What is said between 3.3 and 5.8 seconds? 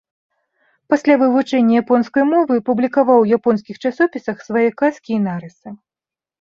японскіх часопісах свае казкі і нарысы.